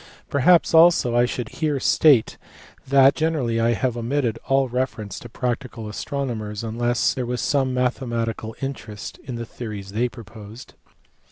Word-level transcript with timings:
Perhaps 0.31 0.73
also 0.73 1.15
I 1.15 1.27
should 1.27 1.49
here 1.49 1.79
state 1.79 2.39
that 2.87 3.13
generally 3.13 3.59
I 3.59 3.73
have 3.73 3.95
omitted 3.95 4.39
all 4.47 4.67
reference 4.67 5.19
to 5.19 5.29
practical 5.29 5.87
astro 5.87 6.25
nomers 6.25 6.67
unless 6.67 7.13
there 7.13 7.23
was 7.23 7.39
some 7.39 7.71
mathematical 7.71 8.55
interest 8.63 9.19
in 9.23 9.35
the 9.35 9.45
theories 9.45 9.91
they 9.91 10.09
proposed. 10.09 10.73